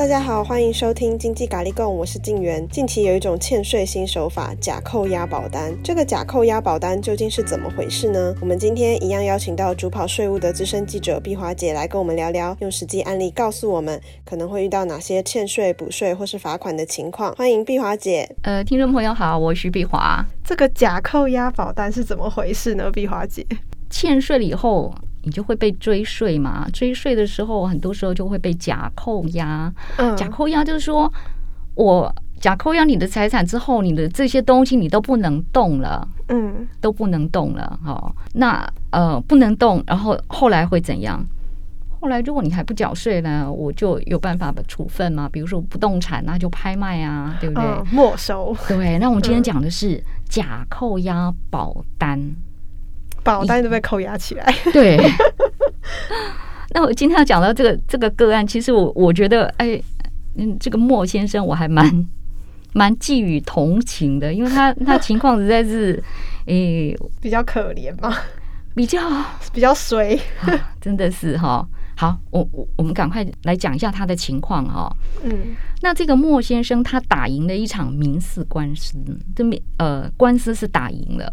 [0.00, 2.66] 大家好，欢迎收听经济咖喱供，我是静媛。
[2.70, 5.76] 近期有一种欠税新手法——假扣押保单。
[5.84, 8.34] 这个假扣押保单究竟是怎么回事呢？
[8.40, 17.34] 我们今天一样邀请到主跑税务的资深记者毕华姐来跟我们聊聊，用实际案例告诉我们可能会遇到哪些欠税、补税或是罚款的情况。
[17.34, 18.26] 欢迎毕华姐。
[18.44, 20.24] 呃，听众朋友好，我是碧华。
[20.42, 22.90] 这个假扣押保单是怎么回事呢？
[22.90, 23.46] 毕华姐，
[23.90, 24.94] 欠税了以后。
[25.22, 26.66] 你就会被追税嘛？
[26.72, 29.72] 追税的时候，很多时候就会被假扣押。
[29.96, 31.12] 嗯，假扣押就是说，
[31.74, 36.06] 我假扣押你的财产之后，你的这些东西你都不能动了。
[36.28, 37.78] 嗯，都不能动了。
[37.84, 41.22] 哦，那呃不能动，然后后来会怎样？
[42.00, 45.28] 后来如果你还不缴税呢，我就有办法把处分嘛。
[45.30, 47.62] 比如说不动产，那就拍卖啊，对不对？
[47.62, 48.56] 嗯，没收。
[48.66, 52.18] 对，那我们今天讲的是假扣押保单。
[53.30, 54.54] 保单都被扣押起来。
[54.72, 54.98] 对，
[56.74, 59.80] 那我今天要讲到这个这个个案，其实我我觉得，哎，
[60.34, 62.06] 嗯，这个莫先生我还蛮
[62.72, 66.02] 蛮寄予同情的，因为他 他情况实在是，
[66.46, 68.12] 哎，比较可怜嘛，
[68.74, 68.98] 比较
[69.52, 71.64] 比较衰，啊，真的是哈。
[71.96, 74.90] 好，我我我们赶快来讲一下他的情况哈。
[75.22, 78.96] 嗯，那这个莫先生他打赢了一场民事官司，
[79.36, 81.30] 这民呃官司是打赢了。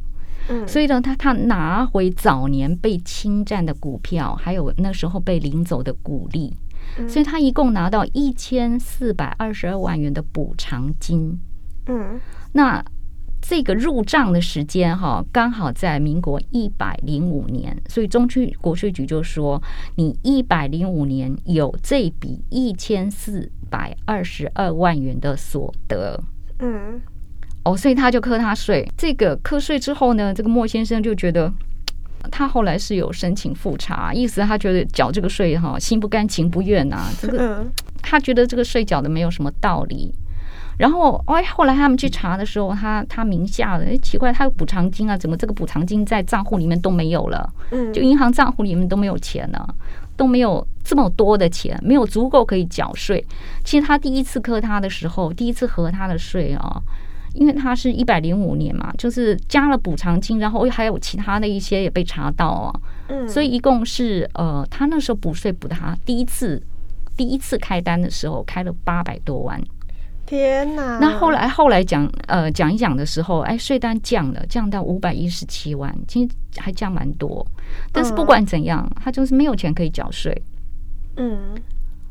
[0.66, 6.54] 所以呢，他他拿回早年被侵占的股票，还有那时候被领走的股利，
[7.08, 11.38] 所以他一共拿到一千四百二十二万元的补偿金。
[11.88, 12.20] 嗯，
[12.54, 12.84] 那
[13.42, 19.62] 这个入账的时间哈，刚好在民国一百零五年，所以中区国税局就说，
[19.96, 26.18] 你一百零五年有这笔一千四百二十二万元的所得。
[26.60, 27.02] 嗯。
[27.68, 28.90] 哦，所以他就课他税。
[28.98, 31.52] 这个课税之后呢，这个莫先生就觉得，
[32.32, 37.12] 他后来是有申请复查，意思他觉得缴这个税哈，心不甘情不愿呐、啊。
[37.20, 37.68] 这个
[38.02, 40.14] 他觉得这个税缴的没有什么道理。
[40.80, 47.52] 然后哎，后来他们去查的时候，他他名下的哎奇怪，他有补偿金啊，怎么这个补偿金在账户里面都没有了？
[47.72, 49.68] 嗯，就银行账户里面都没有钱了，
[50.16, 53.26] 都没有这么多的钱，没有足够可以缴税。
[53.66, 56.82] 其实他第一次磕他的时候，第一次核他的税啊。
[57.38, 62.74] 因为他是一百零五年嘛，就是加了补偿金，然后还有其他的一些也被查到啊，
[63.10, 66.62] 嗯，所以一共是呃，他那时候补税补他第一次
[67.16, 69.62] 第一次开单的时候开了八百多万，
[70.26, 70.98] 天哪！
[71.00, 77.46] 那后来后来讲呃讲一讲的时候，哎，税单降了，降到五百一十七万，其实还降蛮多，
[77.92, 80.36] 但是不管怎样，他就是没有钱可以缴税，
[81.18, 81.56] 嗯，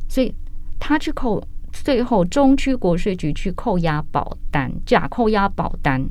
[0.08, 0.32] 所以
[0.78, 1.42] 他去扣。
[1.84, 6.04] 最后，中区国税局去扣押保单，假扣押保单。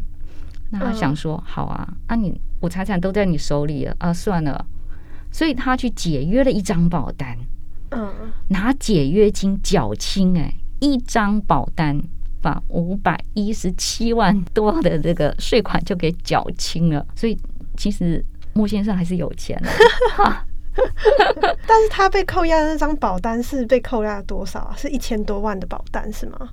[0.72, 4.66] 那他想说，好啊，啊你我财产都在你手里了啊，算了。
[5.32, 7.38] 所以他去解约了一张保单，
[7.92, 8.10] 嗯，
[8.48, 12.00] 拿解约金缴清，哎，一张保单
[12.42, 17.06] 把五百一十七万多的这个税款就给缴清了。
[17.16, 17.38] 所以
[17.76, 19.70] 其实莫先生还是有钱的。
[21.68, 24.76] 但是他被扣押的那张保单是被扣押了多少啊？
[24.78, 26.50] 是一千多万的保单是吗？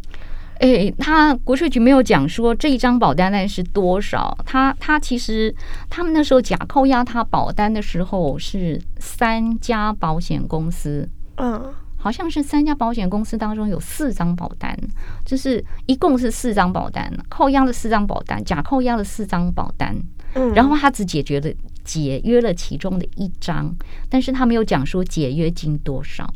[0.60, 4.36] 诶、欸，他国税局没有讲说这一张保单单是多少。
[4.46, 5.52] 他他其实
[5.90, 14.76] 他们那时候假扣押他保单的时候是三家保险公司，嗯，好像是三家保险公司当中有四张保单，
[15.24, 19.96] 就是一共是四张保单，扣押了四张保单，假扣押了四张保单，
[20.34, 21.50] 嗯，然后他只解决了。
[21.84, 23.74] 解约了其中的一张，
[24.08, 26.32] 但是他没有讲说解约金多少。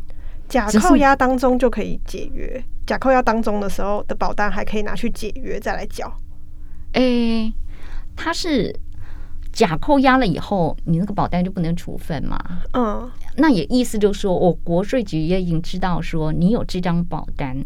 [0.48, 6.12] 假扣押当中就可以解约，假扣押当中的时候的保单还可以拿去解约再来缴。
[6.92, 7.54] 诶、欸，
[8.14, 8.72] 他是
[9.52, 12.38] 假扣押了以后，你那个保单就不能处分嘛？
[12.74, 17.56] 嗯，那也意思就是说，我国税局也已经知道说你有这张保单，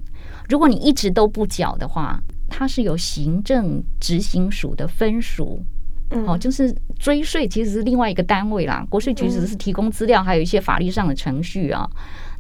[0.49, 2.19] 如果你一直都不缴的话，
[2.49, 5.63] 它是由行政执行署的分署。
[6.27, 11.89] 哦，就是追税其实是另外一个单位啦，国税局只是提供资料，还有一些法律上的程序啊。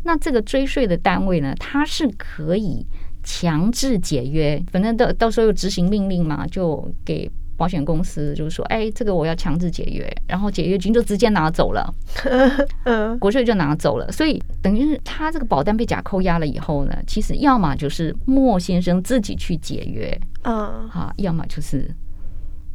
[0.02, 2.84] 那这个追税的单位呢，它是可以
[3.22, 11.94] 强制解约，反正到到时候有执行命令嘛，就给保险公司就是说，哎，这个我要强制解约，然后解约金就直接拿走了，
[12.84, 14.10] 嗯，国税就拿走了。
[14.10, 21.88] 所以等于是他这个保单被假扣押了以后呢，其实要么就是莫先生自己去解约，啊，好，要么就是。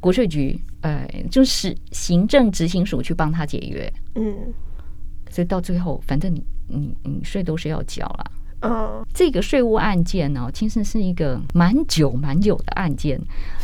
[0.02, 4.54] 国税局，呃，就是行政执行署去帮他解约，嗯，
[5.32, 8.32] 所以到最后，反正你你你税都是要交了。
[8.62, 13.20] 嗯，这个税务案件呢，其实是一个蛮久蛮久的案件，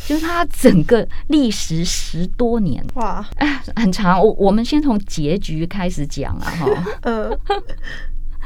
[0.07, 4.19] 就是它整个历时十多年，哇，哎，很长。
[4.19, 7.39] 我我们先从结局开始讲啊，哈， 嗯，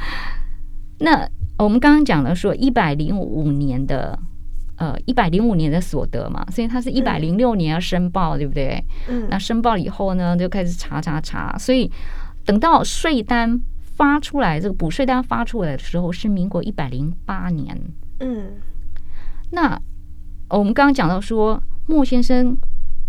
[1.00, 1.26] 那
[1.56, 4.18] 我们刚刚讲了说一百零五年的。
[4.76, 8.84] 呃，一百零五年的所得嘛，所以他是一百零六年要申报，嗯、对不对？
[9.08, 11.90] 嗯，那申报以后呢，就开始查查查，所以
[12.44, 17.74] 等到税单发出来，这个补税单发出来的时候是民国一百零八年。
[18.20, 18.52] 嗯，
[19.52, 19.80] 那
[20.50, 22.54] 我们刚刚讲到说，莫先生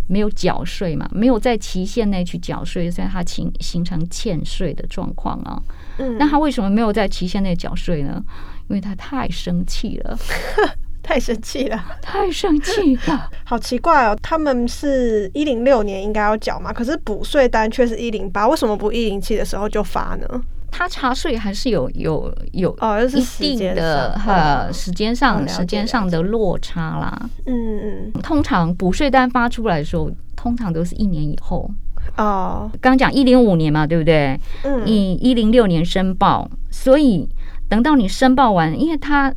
[0.08, 5.62] 没有缴税嘛，没有在期限内去缴税，所以他形形成欠税的状况啊。
[5.98, 8.24] 嗯，那他为什么没有在期限内缴税呢？
[8.70, 10.18] 因为他太生气了。
[11.08, 14.18] 太生气了，太生气了， 好奇怪哦！
[14.22, 20.28] 他们是一零六年应该要缴嘛，可是补税单却是一零八，为什么不一零七的时候就发呢？
[20.70, 23.02] 他查税还是有有有哦，
[23.40, 27.30] 一定的呃时间上时间上的落差啦。
[27.46, 31.72] 嗯嗯，通常补税单发出来的时候，通常都是一年以后
[32.18, 32.70] 哦。
[32.82, 34.38] 刚讲一零五年嘛，对不对？
[34.64, 37.30] 嗯，你一零六年申报，所以
[37.70, 39.34] 等到你申报完，因为他。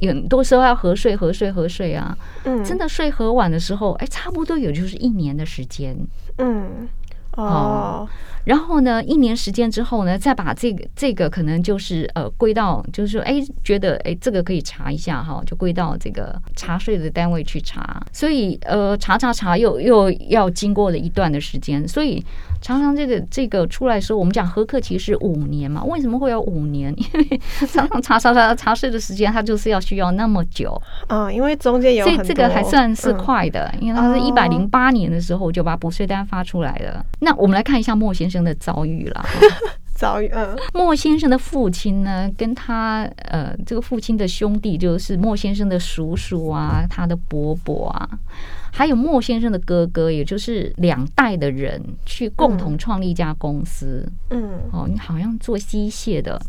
[0.00, 2.16] 有很多时候要核税、核税、核税啊！
[2.44, 5.96] 嗯，真的税核完的时候，哎，差不多有就是一年的时间。
[6.38, 6.88] 嗯，
[7.36, 8.08] 哦。
[8.44, 18.02] 然后呢，一年时间之后呢，再把这个这个可能就是呃归到，就是说，哎，觉得哎这个可以查一下哈，就归到这个查税的单位去查。
[18.12, 22.24] 所以呃查查查又又要经过了一段的时间，所以。
[22.60, 25.82] 常常这个这个出来的时候，我们讲核课期是五年嘛？
[25.84, 26.94] 为什么会有五年？
[26.96, 30.80] 因为常常查查查查税的时间，它就是要需要那么久。
[31.08, 36.98] 嗯， 因为中间有所以这个还算是快的，嗯、因为它是一百零八年的时候就把补税单发出来了。
[37.00, 39.24] 哦、那我们来看一下莫先生的遭遇了。
[39.94, 48.08] 遭遇，嗯，莫先生的父亲呢，跟他呃这个父亲的兄弟，就是莫先生的叔叔啊，他的伯伯啊。
[48.72, 54.10] 还有莫先生的哥哥，也就是两代的人去共同创立一家公司。
[54.30, 56.40] 嗯，哦，你好像做机械的，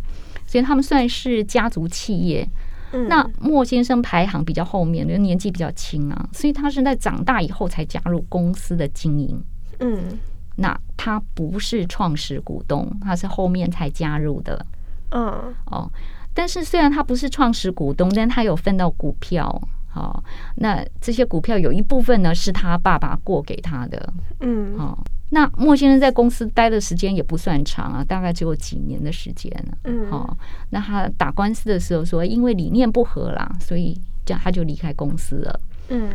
[0.45, 2.47] 所以他们算是家族企业。
[2.93, 9.43] 嗯，那莫先生排行比较后面，因为年纪比较轻啊，所以他是在长大以后才加入公司的经营。
[9.79, 10.19] 嗯，
[10.55, 14.65] 那他不是创始股东，他是后面才加入的。
[15.11, 15.89] 嗯，哦，
[16.33, 19.61] 但是虽然他不是创始股东，但他有分到股票。
[19.93, 20.23] 好，
[20.55, 29.51] 那这些股票有一部分呢是他爸爸过给他的，嗯，好，那莫先生在公司待的时间也不算长啊，大概只有几年的时间，
[29.83, 30.37] 嗯，好，
[30.69, 35.59] 那他打官司的时候说，因为理念不合啦，所以这样他就离开公司了，
[35.89, 36.09] 嗯，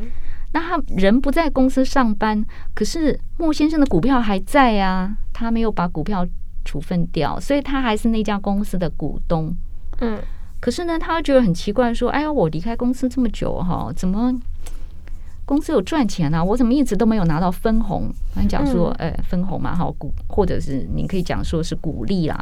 [0.52, 2.43] 那他人不在公司上班，
[2.75, 6.26] 可是莫先生的股票还在啊，他没有把股票
[6.64, 9.55] 处分掉，所以他还是那家公司的股东，
[10.00, 10.19] 嗯。
[10.66, 14.34] 可是呢，他觉得很奇怪，说：“哎呀，我离开公司这么久哈，怎么
[15.44, 16.42] 公司有赚钱啊？
[16.42, 22.36] 我怎么一直都没有拿到分红？”他讲说：“哎，分红嘛，哈，股或者是你可以讲说是鼓励啦，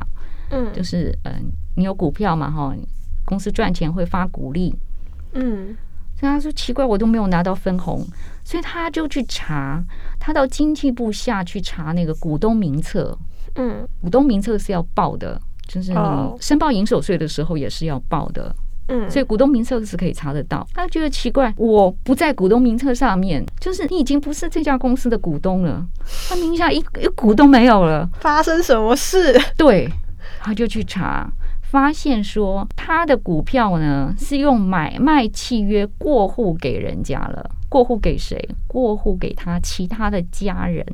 [0.52, 2.74] 嗯，就是嗯，你有股票嘛，哈，
[3.26, 4.74] 公司赚钱会发股利，
[5.34, 5.76] 嗯。”
[6.18, 8.02] 所以他说奇怪，我都没有拿到分红，
[8.42, 9.84] 所以他就去查，
[10.18, 13.18] 他到经济部下去查那个股东名册，
[13.56, 15.38] 嗯，股东名册是要报的。
[15.66, 15.98] 就是你
[16.40, 18.54] 申报营所税的时候也是要报的，
[18.88, 20.66] 嗯，所以股东名册是可以查得到。
[20.74, 25.84] 他觉得奇怪，我不在股东名册上面，就是你已经不是这家公司的股东了，
[26.28, 29.40] 他名下一一股都没有了，发生什么事？
[29.56, 29.88] 对，
[30.40, 31.30] 他就去查，
[31.62, 38.38] 发现说他的股票呢是用买卖契约过户给人家了，过户给谁？
[38.66, 40.84] 过户给他其他的家人，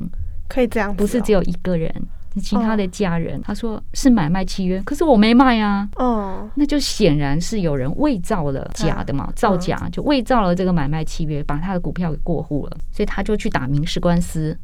[0.47, 1.93] 可以这样哦，不是只有一个人。
[2.39, 3.45] 其他的家人，oh.
[3.45, 5.89] 他说是买卖契约，可是我没卖啊。
[5.97, 6.49] 哦，oh.
[6.55, 9.33] 那就显然是有人伪造了假的嘛，uh.
[9.35, 14.57] 造假就伪造了这个买卖契约，把他的股票给过户了，所以他就去打民事官司，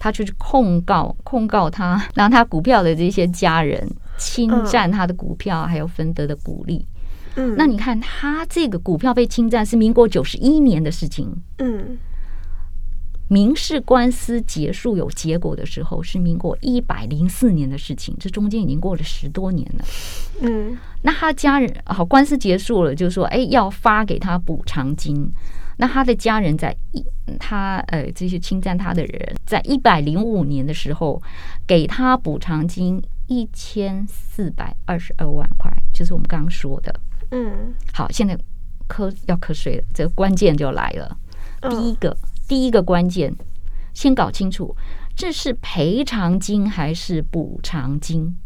[0.00, 6.84] 他就去控告控告他，让他股票的这些家人侵占他的股票，还有分得的股利。
[7.36, 11.30] 嗯，那你看他这个股票被侵占是民国九十一年的事情。
[11.58, 11.96] 嗯。
[13.28, 19.84] 民事官司结束有结果的时候是民国一百零四年的事情，这中间已经过了十多年了。
[20.42, 25.28] 嗯，那他家人好，官司结束了，就说，哎，要发给他补偿金。
[25.78, 27.04] 那他的家人在一
[27.38, 31.20] 他呃这些侵占他的人，在一百零五年的时候
[31.66, 36.94] 给他补偿金一千四百二十二万块，就是我们刚刚说的。
[37.32, 38.38] 嗯，好，现在
[38.88, 41.18] 瞌要瞌睡了，这个关键就来了，
[41.68, 42.16] 第一个。
[42.48, 43.34] 第一个关键，
[43.92, 44.74] 先搞清楚
[45.14, 48.36] 这是赔偿金还是补偿金，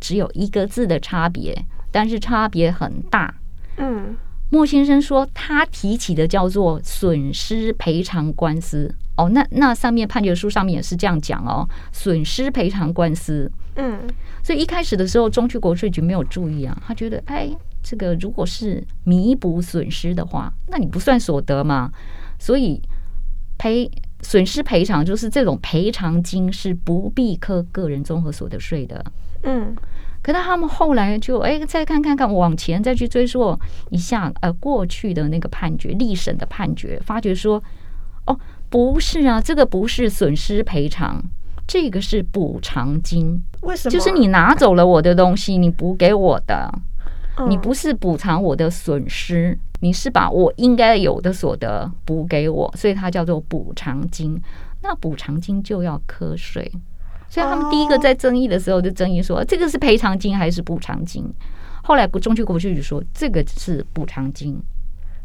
[0.00, 3.34] 只有一个字的差别，但是差别很大。
[3.78, 4.16] 嗯，
[4.50, 8.94] 莫先生说他提起的叫做损失赔偿官司。
[9.16, 13.50] 哦，那那上面判决书上面也是这样讲哦，损失赔偿官司。
[13.74, 13.98] 嗯，
[14.44, 17.50] 所以一开始的时候，中区国税局没有注意啊，他觉得哎，
[17.82, 21.90] 这个如果是弥补损失的话，那你不算所得嘛？
[22.38, 22.80] 所以
[23.58, 23.90] 赔
[24.22, 29.04] 损失赔偿就是这种赔偿金是不必课个人综合所得税的。
[29.42, 29.76] 嗯，
[30.22, 33.58] 可是他们后来就哎，再看看看往前再去追溯
[33.90, 37.62] 一下呃过去的那个判决，立审的判决，发觉说
[38.26, 38.38] 哦
[38.68, 41.22] 不是啊，这个不是损失赔偿，
[41.66, 43.40] 这个是补偿金。
[43.62, 43.90] 为什么？
[43.90, 46.72] 就是你拿走了我的东西，你补给我的，
[47.48, 54.40] 你不是补偿我的损失，你是把我应该有的所得补给我，所以它叫做补偿金。
[54.82, 56.70] 那补偿金就要课税。
[57.28, 61.30] 所以他们第一个在争议的时候就争议说，这个是赔偿金还是补偿金？
[61.82, 64.58] 后来不，中区国税局说这个是补偿金。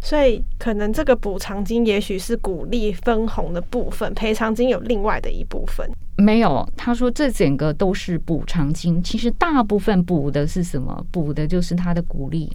[0.03, 5.89] 所以可能这个补偿金也许是鼓励分红的部分，赔偿金有另外的一部分。
[6.17, 9.01] 没有，他说这整个都是补偿金。
[9.01, 11.03] 其实大部分补的是什么？
[11.10, 12.51] 补的就是他的鼓励。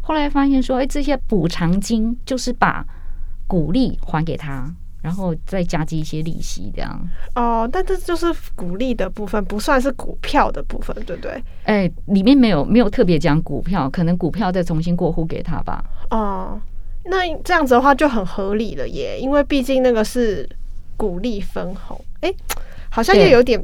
[0.00, 2.84] 后来发现说，哎，这些补偿金就是把
[3.46, 4.74] 鼓励还给他。
[5.04, 7.68] 然后再加计一些利息，这样哦。
[7.70, 11.44] 但这就是股利的部分，不算是股票的部分，对不对？
[11.64, 15.84] 哎，里面没有没有特别讲股票，可能股票再重新过户给他吧。
[16.10, 16.58] 哦，
[17.04, 20.48] 那这样子的话就很合理了耶，因为毕竟那个是
[20.96, 22.02] 股利分红。
[22.22, 22.34] 哎，
[22.88, 23.62] 好像又有点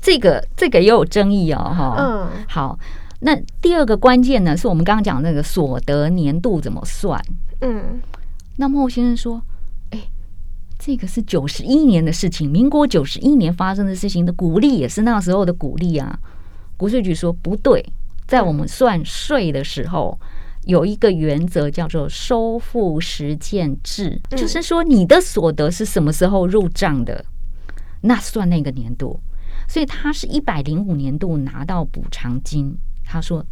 [0.00, 1.96] 这个这个也有争议哦，哈。
[1.98, 2.78] 嗯，好，
[3.22, 7.20] 那第二个关键呢，是我们刚刚讲那个所得年度怎么算？
[7.60, 8.00] 嗯，
[8.58, 9.42] 那莫先生说。
[10.78, 16.18] 这个是九十一年的事情，民国九十一年发生的事情的鼓励也是那时候的鼓励啊。
[16.76, 17.84] 国税局说不对，
[18.26, 20.16] 在我们算税的时候
[20.64, 27.24] 有一个原则叫做收付实践制，就是说你的所得是什么时候入账的，
[28.02, 29.18] 那算那个年度。
[29.66, 33.44] 所以他是一百零五年度拿到补偿金，他说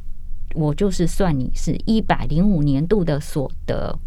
[0.55, 3.99] 我就是算你是一百零五年度的所得。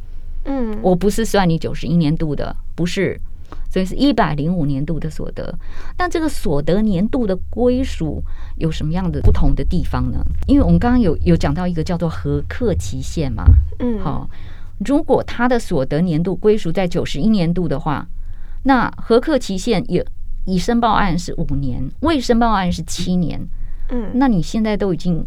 [0.45, 3.19] 嗯，我不是算你九十一年度的，不是，
[3.69, 5.53] 所以是一百零五年度的所得。
[5.97, 8.23] 但这个所得年度的归属
[8.57, 10.23] 有什么样的不同的地方呢？
[10.47, 13.43] 因为我们刚刚有有讲到一个叫做合课期限嘛，
[13.79, 14.29] 嗯，好，
[14.85, 18.07] 如果他的所得年度归属在九十一年度的话，
[18.63, 20.05] 那合课期限也
[20.45, 23.39] 已申报案是五年，未申报案是七年，
[23.89, 25.25] 嗯，那你现在都已经。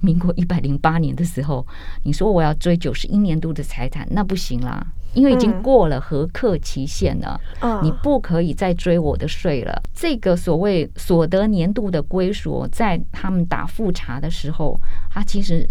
[0.00, 1.66] 民国一百零八年的时候，
[2.04, 7.40] 你说我要追九十一年度的财产，那不行啦，因为已经过了核课期限了，
[7.82, 9.82] 你不可以再追我的税了。
[9.92, 14.78] 这个所谓所得年度的归属，在他们打复查的时候，
[15.10, 15.66] 他其实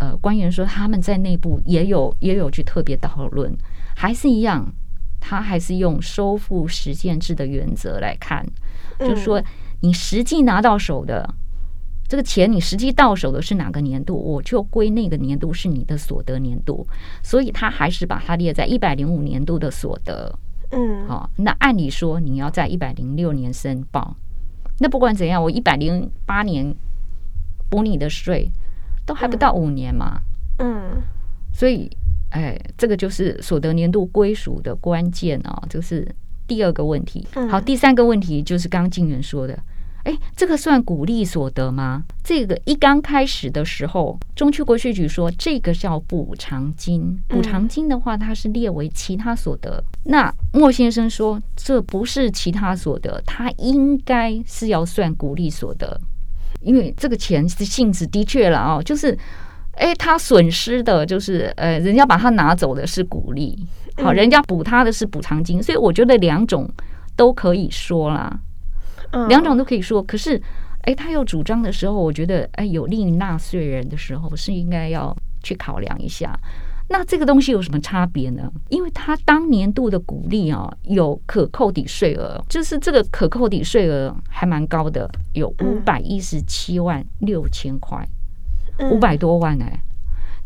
[0.00, 3.56] 呃官员说他们在内部也有也有去特别讨论，
[3.94, 4.66] 还是一样，
[5.20, 8.44] 他还是用收付实践制的原则来看，
[8.98, 9.40] 就是说
[9.80, 11.32] 你实际拿到手的。
[12.08, 16.86] 这个钱你实际到手的是哪个年度，我就归那个年度是你的所得年度，
[17.22, 20.34] 所以他还是把它列在一百零五年度的所得。
[20.70, 24.16] 嗯，好，那按理说你要在一百零六年申报，
[24.78, 26.74] 那不管怎样，我一百零八年
[27.68, 28.50] 补你的税
[29.04, 30.20] 都还不到五年嘛。
[30.58, 31.02] 嗯，
[31.52, 31.90] 所以
[32.30, 36.10] 哎，这个就是所得年度归属的关键啊，就是
[36.46, 37.26] 第二个问题。
[37.50, 39.58] 好，第三个问题就是刚刚静原说的。
[40.08, 42.02] 哎，这个算鼓励所得吗？
[42.24, 47.20] 这个一刚开始的时候，中区国税局说这个叫补偿金。
[47.28, 49.84] 补偿金的话，它是列为其他所得。
[50.04, 56.00] 那莫先生说这不是其他所得，他应该是要算鼓励所得，
[56.62, 59.14] 因为这个钱是性质的确了哦，就是
[59.72, 63.62] 哎，他损失的就是呃，人家把他拿走的是鼓励，
[64.02, 66.66] 好，人家补他的是补偿金，所以我觉得两种
[67.14, 68.40] 都可以说啦。
[69.28, 70.40] 两种都可以说，可是，
[70.82, 76.38] 哎，他有主张的时候，我觉得，哎，有利于纳税人的时候，是应该要去考量一下。
[76.90, 78.50] 那这个东西有什么差别呢？
[78.70, 88.02] 因为他当年度的鼓励啊，有可扣抵税额，就是这个可扣抵税额还蛮高的，有五百一十七万六千块，
[88.90, 89.80] 五百多万哎。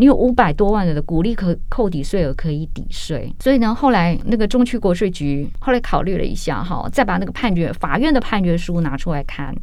[0.02, 9.54] 你有五百多万的股利可扣抵税额可以抵税，所以呢，后来那个中区国税局后来考虑了一下，哈，再把那个判决法院的判决书拿出来看，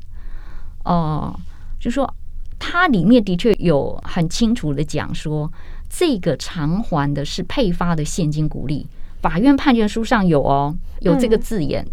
[0.86, 1.39] 哦、呃，
[1.77, 2.10] 就说
[2.58, 5.51] 它里面的确有很清楚的讲说，
[5.89, 8.88] 这个偿还的是配发的现金股利，
[9.22, 11.84] 法院判决书上有哦，有这个字眼。
[11.84, 11.91] 嗯、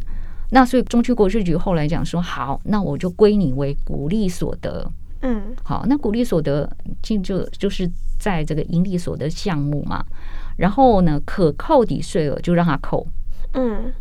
[0.51, 4.89] 那所以中区国税局后来讲说，好，那我就归你为鼓励所得。
[5.23, 6.71] 嗯，好，那股利所得
[7.03, 10.05] 就就就是在这个盈利所得项目嘛，
[10.57, 13.07] 然后呢，可扣抵税额就让他扣，
[13.55, 13.93] 嗯，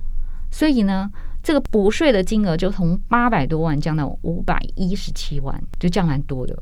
[0.51, 1.09] 所以呢，
[1.41, 6.55] 这个补税的金额就从八百多万降到五百一十七万，就降蛮多的。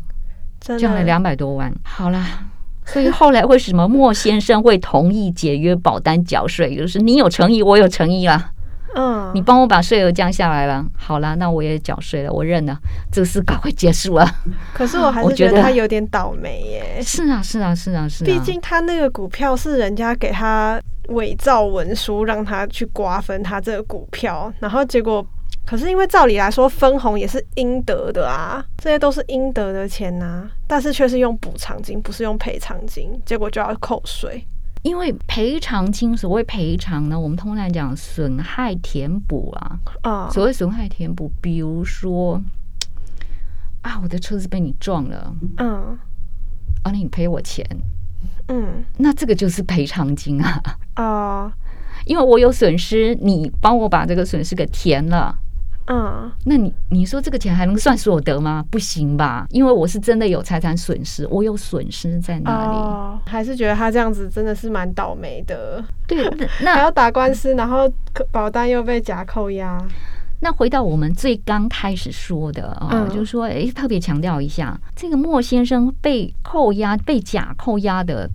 [0.80, 1.74] 降了两百多万。
[1.84, 2.46] 好啦，
[2.86, 6.74] 所以后来为什么莫先生会同意解约保单缴税？
[6.76, 8.52] 就是你有诚意，我有诚意啦。
[8.96, 12.78] 嗯，你帮我把税额降下来了，好了，那我也缴税了，我认了，
[13.12, 14.28] 这个事赶快结束了。
[14.74, 17.02] 可是我还是觉得他有点倒霉耶。
[17.02, 18.26] 是啊，是啊，是啊，是啊。
[18.26, 25.26] 毕竟他那个股票是人家给他伪造文书，让他去瓜分他这个股票，然后结果，
[25.66, 34.46] 可是因为照理来说分红也是应得的啊，这些都是应得的钱呐、啊，但是却是用补偿金，不是用赔偿金，结果就要扣税。
[34.84, 39.80] 因为赔偿金，所谓赔偿呢，我们通常讲损害填补啊。
[40.02, 42.42] 啊，所谓损害填补，比如说
[43.82, 45.98] 啊，我的车子被你撞了，嗯，
[46.84, 47.66] 啊，那你赔我钱，
[48.50, 50.62] 嗯，那这个就是赔偿金啊。
[50.96, 51.54] 啊，
[52.06, 55.40] 因为我有损失，你帮我把这个损失给填了。
[55.86, 58.64] 嗯，那你你说这个钱还能算所得吗？
[58.72, 62.78] 不行吧，因为我是真的有财产损失，我有损失在哪里。
[62.78, 65.84] 哦，还是觉得他这样子真的是蛮倒霉的。
[66.08, 66.26] 对，
[66.62, 67.92] 那 还要打官司，然后
[68.32, 69.78] 保单又被假扣押。
[70.40, 78.30] 那回到我们最刚开始说的啊，嗯，就是说，哎，特别强调一下，这个莫先生被扣押、被假扣押的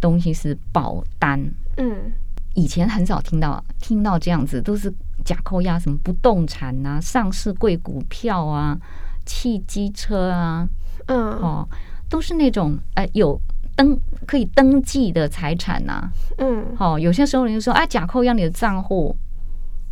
[0.00, 1.40] 东西是保单。
[1.76, 2.12] 嗯。
[2.56, 4.88] 以前很少听到听到这样子，都是
[5.24, 8.76] 假扣押什么不动产啊、上市贵股票啊、
[9.24, 10.68] 汽机车啊，
[11.06, 11.68] 嗯，哦，
[12.08, 13.40] 都是那种哎有
[13.74, 19.16] 登可以登记的财产呐、啊，嗯，哦，有些时候人就说啊，假扣押你的账户，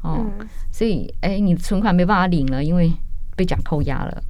[0.03, 2.93] 哦，嗯、所以哎，你存款没办法领了，因为
[3.35, 4.23] 被假扣押了，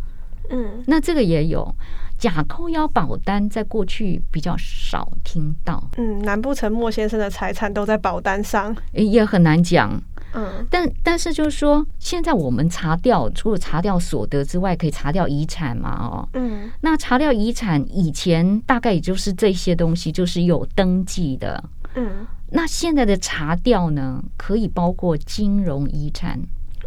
[0.51, 1.75] 嗯，那这个也有。
[2.19, 8.73] 假扣押保单在过去比较少听到，嗯，难不成莫先生的财产都在保单上？
[8.93, 10.01] 也很难讲，
[10.35, 15.91] 嗯，但但是就是说，现在我们查掉，除了查掉所得之外，可以查掉遗产嘛？
[15.91, 21.63] 哦，嗯，那查掉遗产以前大概也就是这些东西，就是有登记的，
[21.95, 26.41] 嗯，那现在的查掉呢，可以包括金融遗产，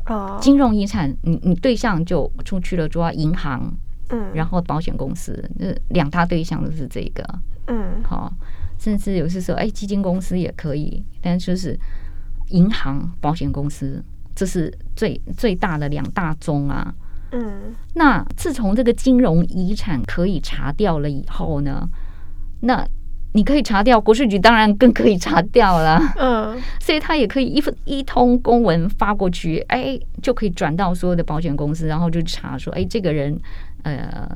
[0.08, 3.73] 哦，金融遗产，你你对象就出去了，主要银行。
[4.10, 7.27] 嗯，然后保险公司，那两大对象都是这个，
[7.65, 8.31] 嗯，好，
[8.77, 11.75] 甚至有些时候，哎，基金公司也可以，但就是
[12.49, 14.03] 银行、保险公司，
[14.36, 16.93] 这是最最大的两大宗啊。
[17.31, 21.88] 嗯，那自从这个金融遗产可以查掉了以后呢，
[22.62, 22.88] 那
[23.34, 25.99] 你可以查掉，国税局当然更可以查掉了。
[26.17, 33.39] 嗯，所以他也可以一份一通公文发过去，哎，就可以转到所有的保险公司，然后就查说，哎，这个人。
[33.84, 34.27] 呃，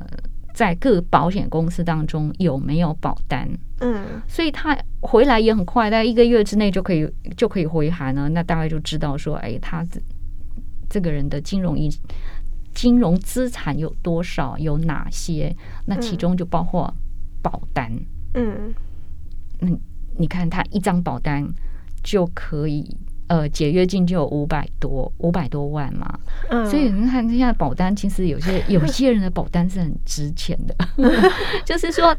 [0.60, 3.48] 在各保险公司当中有没有保单？
[3.80, 8.28] 嗯，所以他回来也很快，在一个月之内就可以就可以回函了。
[8.28, 9.98] 那大概就知道说，哎，他这
[10.90, 11.90] 这个人的金融金
[12.74, 15.50] 金融资产有多少，有哪些？
[15.86, 16.92] 那其中就包括
[17.40, 17.90] 保单。
[18.34, 18.74] 嗯，
[19.62, 19.80] 嗯，
[20.18, 21.42] 你看他一张保单
[22.04, 22.94] 就可以。
[23.30, 30.74] 呃，解约金就有五百多五百多万嘛，嗯，所以你看现在保单其实有些有些人的保单是很值钱的，
[31.64, 32.12] 就是说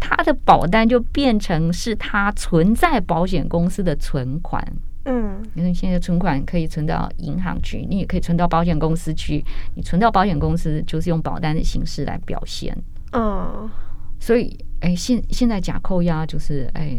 [0.00, 4.66] 他的保单就变成是他存在保险公司的存款，
[5.04, 12.74] 嗯，因为现在存款可以存到银行去，你也可以存到保险公司去，你存到保险公司就是用保单的形式来表现，
[13.12, 13.68] 嗯，
[14.18, 16.96] 所以哎，现现在假扣押就是哎。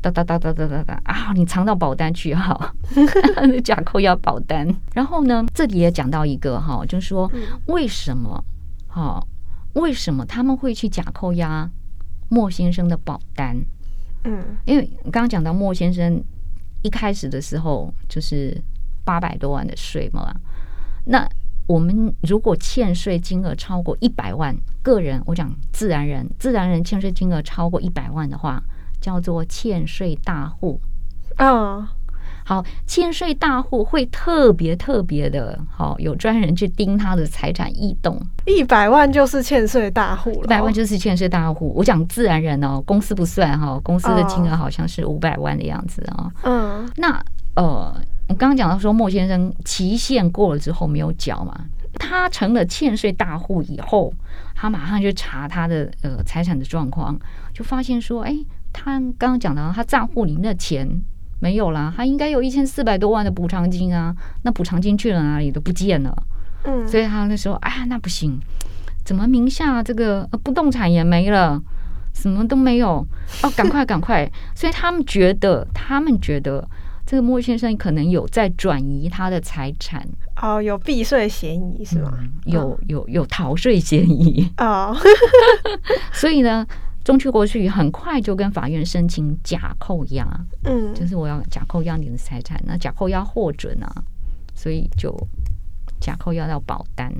[0.00, 1.32] 哒哒哒哒哒哒哒啊！
[1.34, 2.72] 你藏到保单去哈，
[3.64, 4.66] 假扣押保单。
[4.94, 7.30] 然后呢，这里也讲到一个哈，就是说
[7.66, 8.42] 为什么
[8.86, 9.20] 哈？
[9.74, 11.68] 为什么他们会去假扣押
[12.28, 13.56] 莫先生的保单？
[14.24, 16.22] 嗯，因为刚刚讲到莫先生
[16.82, 18.56] 一开始的时候就是
[19.04, 20.32] 八百多万的税嘛。
[21.06, 21.28] 那
[21.66, 28.62] 我们如果欠税金额超过一百万，个人我讲自然人，自然人欠税金额超过一百万的话。
[29.00, 30.80] 叫做欠税大户，
[31.36, 31.86] 嗯，
[32.44, 38.20] 好，欠税大户会特别特别的，好，有专人去盯他的财产异动。
[38.46, 41.72] 一百万就是欠税大户了，一百万就是欠税大户。
[41.76, 46.32] 我讲自然人哦，公司不算哈，公司的金额好像是五百万的样子啊。
[46.44, 47.22] 嗯，那
[47.56, 47.94] 呃，
[48.28, 51.54] 我刚刚讲到说莫先生期限过了之后没有缴嘛，
[51.98, 54.12] 他成了欠税大户以后，
[54.54, 57.18] 他马上就查他的呃财产的状况，
[57.52, 58.34] 就发现说，哎。
[58.82, 60.88] 他刚刚讲到，他账户里面的钱
[61.40, 66.16] 没有啦，他应该有一千四百多万的补偿金啊，那补偿金去了哪里都不见了。
[66.64, 68.38] 嗯，所以他那时候，哎呀，那不行，
[69.04, 71.60] 怎么名下这个不动产也没了，
[72.14, 73.06] 什么都没有
[73.42, 74.30] 哦，赶快赶快！
[74.54, 76.66] 所以他们觉得，他们觉得
[77.06, 80.06] 这个莫先生可能有在转移他的财产
[80.42, 82.12] 哦，有避税嫌疑是吗？
[82.20, 84.96] 嗯、有有有逃税嫌疑哦，
[86.12, 86.66] 所以呢，
[87.04, 90.26] 中区国税局很快就跟法院申请假扣押，
[90.64, 93.90] 嗯，就是我要假扣押你的财产，那假扣押获准啊，
[94.54, 95.14] 所以就
[96.00, 97.12] 假扣押到保单，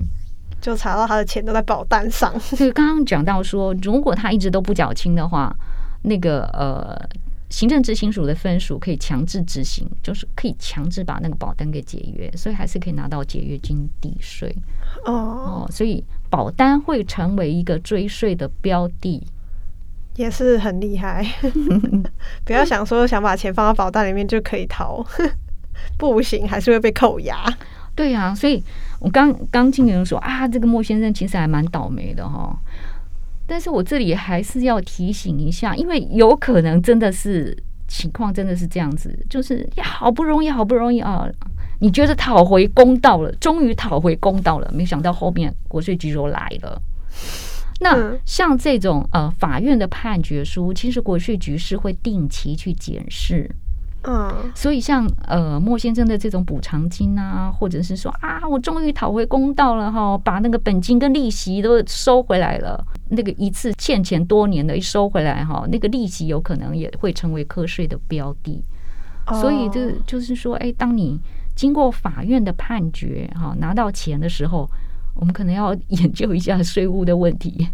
[0.60, 2.32] 就查到他的钱都在保单上。
[2.40, 5.54] 所以刚刚讲到说，如果他一直都不缴清的话，
[6.02, 7.08] 那个呃。
[7.50, 14.54] 行政执行署的分署可以强制执行，就是可以强制把那个保单给解约，所以还是可以拿到解约金抵税。
[15.06, 19.26] 哦，所以保单会成为一个追税的标的，
[20.18, 21.24] 也是很厉害。
[22.44, 25.04] 不要想说想把钱放到保单里面就可以逃，
[25.96, 27.36] 不行，还是会被扣押。
[27.94, 28.62] 对呀、啊，所以
[28.98, 32.56] 我刚刚听人说啊，这个莫先生其实还蛮倒霉的哈。
[33.46, 41.26] 但是我这里还是要提醒一下，因为有可能真的是情况真的是这样子，就是呀，好不容易好不容易啊，
[41.78, 46.82] 你觉得讨回公道了，终于讨回公道了，没想到后面国税局又来了。
[47.80, 53.50] 那像这种呃法院的判决书，其实国税局是会定期去检视。
[54.04, 68.62] 嗯，所以像呃莫先生的这种补偿金啊，或者是说啊，我终于讨回公道了哈，把那个本金跟利息都收回来了，那个一次欠钱多年的一收回来哈，那个利息有可能也会成为课税的标的。
[69.40, 71.20] 所以这就是说，哎，当你
[71.54, 74.66] 经过法院的判决哈，拿到钱的时候，
[75.18, 77.68] 我们可能要研究一下税务的问题，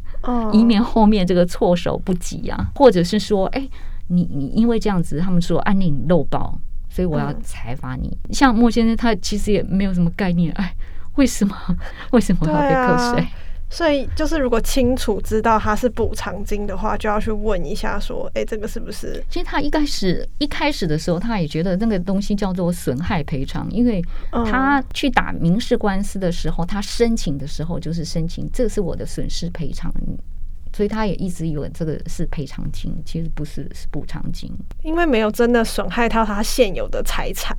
[0.53, 3.69] 以免后面这个措手不及啊，或者是说，哎。
[4.09, 8.15] 你你因为这样子，他们说安宁漏报，所以我要裁罚你。
[8.25, 10.75] 嗯、像莫先生，他其实也没有什么概念，哎，
[11.15, 11.57] 为什么
[12.13, 13.27] 为什么要被课税？
[13.69, 19.23] 啊、所以就是如果清楚知道他是补偿金的话，就要去问一下，说，哎，这个是不是？
[19.29, 29.93] 其实他一开始一开始的时候，他也觉得那个东西叫做损害赔偿，因为他去打民事官司的时候，他申请的时候就是申请，这是我的损失赔偿。
[30.77, 34.51] 所以他也一直以为这个是赔偿金，其实不是，是补偿金。
[34.83, 37.57] 因为没有真的损害到他现有的财产。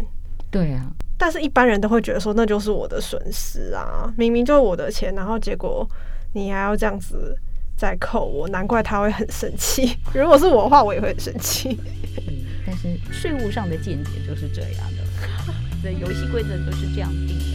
[0.55, 5.85] 对啊，但是一般人都会觉得说，那就是我的损失啊，明明就是我的钱，然后结果
[6.31, 7.37] 你还要这样子
[7.75, 9.97] 再扣我，难怪他会很生气。
[10.15, 11.77] 如果是我的话，我也会很生气。
[12.27, 15.03] 嗯，但是税务上的见解就是这样的，
[15.83, 17.54] 对，游戏规则都是这样定的。